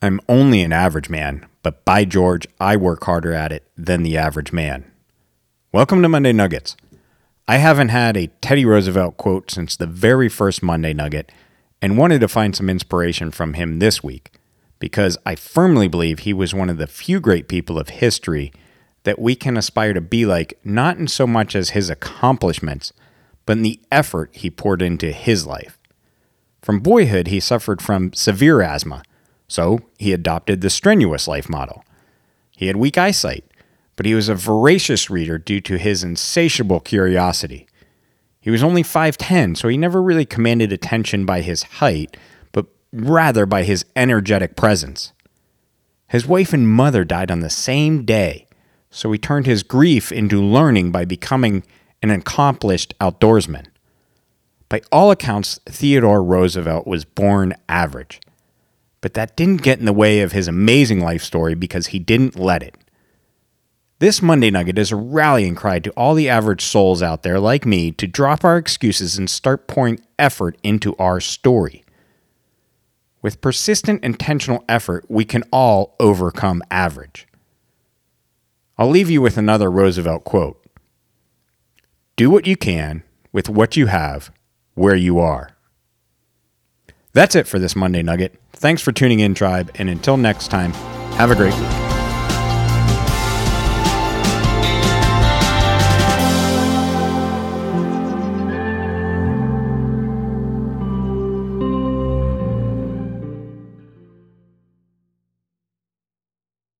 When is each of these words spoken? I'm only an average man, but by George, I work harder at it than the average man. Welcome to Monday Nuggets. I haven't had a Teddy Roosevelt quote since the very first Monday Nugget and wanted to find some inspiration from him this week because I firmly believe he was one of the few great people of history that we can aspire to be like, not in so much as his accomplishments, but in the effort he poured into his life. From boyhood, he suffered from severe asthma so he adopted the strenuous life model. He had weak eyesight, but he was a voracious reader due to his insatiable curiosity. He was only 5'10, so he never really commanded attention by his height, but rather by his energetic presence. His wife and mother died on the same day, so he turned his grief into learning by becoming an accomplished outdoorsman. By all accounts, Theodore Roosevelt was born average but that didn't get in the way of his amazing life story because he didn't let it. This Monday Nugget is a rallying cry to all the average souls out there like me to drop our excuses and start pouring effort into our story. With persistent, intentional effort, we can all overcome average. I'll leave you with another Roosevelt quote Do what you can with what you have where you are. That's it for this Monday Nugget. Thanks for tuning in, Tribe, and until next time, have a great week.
I'm 0.00 0.20
only 0.28 0.62
an 0.62 0.72
average 0.72 1.10
man, 1.10 1.44
but 1.64 1.84
by 1.84 2.04
George, 2.04 2.46
I 2.60 2.76
work 2.76 3.02
harder 3.02 3.32
at 3.32 3.50
it 3.50 3.68
than 3.76 4.04
the 4.04 4.16
average 4.16 4.52
man. 4.52 4.88
Welcome 5.72 6.02
to 6.02 6.08
Monday 6.08 6.32
Nuggets. 6.32 6.76
I 7.48 7.56
haven't 7.56 7.88
had 7.88 8.16
a 8.16 8.28
Teddy 8.40 8.64
Roosevelt 8.64 9.16
quote 9.16 9.50
since 9.50 9.74
the 9.74 9.88
very 9.88 10.28
first 10.28 10.62
Monday 10.62 10.94
Nugget 10.94 11.32
and 11.82 11.98
wanted 11.98 12.20
to 12.20 12.28
find 12.28 12.54
some 12.54 12.70
inspiration 12.70 13.32
from 13.32 13.54
him 13.54 13.80
this 13.80 14.00
week 14.00 14.30
because 14.78 15.18
I 15.26 15.34
firmly 15.34 15.88
believe 15.88 16.20
he 16.20 16.32
was 16.32 16.54
one 16.54 16.70
of 16.70 16.78
the 16.78 16.86
few 16.86 17.18
great 17.18 17.48
people 17.48 17.76
of 17.76 17.88
history 17.88 18.52
that 19.02 19.18
we 19.18 19.34
can 19.34 19.56
aspire 19.56 19.94
to 19.94 20.00
be 20.00 20.24
like, 20.24 20.60
not 20.62 20.98
in 20.98 21.08
so 21.08 21.26
much 21.26 21.56
as 21.56 21.70
his 21.70 21.90
accomplishments, 21.90 22.92
but 23.46 23.56
in 23.56 23.64
the 23.64 23.80
effort 23.90 24.30
he 24.32 24.48
poured 24.48 24.80
into 24.80 25.10
his 25.10 25.44
life. 25.44 25.76
From 26.62 26.78
boyhood, 26.78 27.26
he 27.26 27.40
suffered 27.40 27.82
from 27.82 28.12
severe 28.12 28.62
asthma 28.62 29.02
so 29.48 29.80
he 29.98 30.12
adopted 30.12 30.60
the 30.60 30.70
strenuous 30.70 31.26
life 31.26 31.48
model. 31.48 31.82
He 32.56 32.66
had 32.66 32.76
weak 32.76 32.98
eyesight, 32.98 33.44
but 33.96 34.06
he 34.06 34.14
was 34.14 34.28
a 34.28 34.34
voracious 34.34 35.10
reader 35.10 35.38
due 35.38 35.60
to 35.62 35.78
his 35.78 36.04
insatiable 36.04 36.80
curiosity. 36.80 37.66
He 38.40 38.50
was 38.50 38.62
only 38.62 38.82
5'10, 38.82 39.56
so 39.56 39.68
he 39.68 39.76
never 39.76 40.02
really 40.02 40.26
commanded 40.26 40.72
attention 40.72 41.26
by 41.26 41.40
his 41.40 41.64
height, 41.64 42.16
but 42.52 42.66
rather 42.92 43.46
by 43.46 43.64
his 43.64 43.84
energetic 43.96 44.54
presence. 44.54 45.12
His 46.08 46.26
wife 46.26 46.52
and 46.52 46.68
mother 46.68 47.04
died 47.04 47.30
on 47.30 47.40
the 47.40 47.50
same 47.50 48.04
day, 48.04 48.46
so 48.90 49.10
he 49.12 49.18
turned 49.18 49.46
his 49.46 49.62
grief 49.62 50.12
into 50.12 50.42
learning 50.42 50.92
by 50.92 51.04
becoming 51.04 51.64
an 52.02 52.10
accomplished 52.10 52.94
outdoorsman. 53.00 53.66
By 54.68 54.82
all 54.92 55.10
accounts, 55.10 55.58
Theodore 55.66 56.22
Roosevelt 56.22 56.86
was 56.86 57.04
born 57.04 57.54
average 57.68 58.20
but 59.00 59.14
that 59.14 59.36
didn't 59.36 59.62
get 59.62 59.78
in 59.78 59.84
the 59.84 59.92
way 59.92 60.20
of 60.20 60.32
his 60.32 60.48
amazing 60.48 61.00
life 61.00 61.22
story 61.22 61.54
because 61.54 61.88
he 61.88 61.98
didn't 61.98 62.38
let 62.38 62.62
it. 62.62 62.76
This 64.00 64.22
Monday 64.22 64.50
Nugget 64.50 64.78
is 64.78 64.92
a 64.92 64.96
rallying 64.96 65.56
cry 65.56 65.80
to 65.80 65.90
all 65.90 66.14
the 66.14 66.28
average 66.28 66.62
souls 66.64 67.02
out 67.02 67.24
there 67.24 67.40
like 67.40 67.66
me 67.66 67.90
to 67.92 68.06
drop 68.06 68.44
our 68.44 68.56
excuses 68.56 69.18
and 69.18 69.28
start 69.28 69.66
pouring 69.66 70.00
effort 70.18 70.56
into 70.62 70.94
our 70.96 71.18
story. 71.20 71.84
With 73.20 73.40
persistent, 73.40 74.04
intentional 74.04 74.64
effort, 74.68 75.04
we 75.08 75.24
can 75.24 75.42
all 75.52 75.96
overcome 75.98 76.62
average. 76.70 77.26
I'll 78.76 78.88
leave 78.88 79.10
you 79.10 79.20
with 79.20 79.36
another 79.36 79.68
Roosevelt 79.68 80.22
quote 80.22 80.64
Do 82.14 82.30
what 82.30 82.46
you 82.46 82.56
can 82.56 83.02
with 83.32 83.48
what 83.48 83.76
you 83.76 83.86
have 83.86 84.30
where 84.74 84.94
you 84.94 85.18
are. 85.18 85.57
That's 87.18 87.34
it 87.34 87.48
for 87.48 87.58
this 87.58 87.74
Monday 87.74 88.00
Nugget. 88.00 88.40
Thanks 88.52 88.80
for 88.80 88.92
tuning 88.92 89.18
in, 89.18 89.34
Tribe, 89.34 89.72
and 89.74 89.90
until 89.90 90.16
next 90.16 90.52
time, 90.52 90.72
have 91.14 91.32
a 91.32 91.34
great 91.34 91.52
week. 91.52 91.87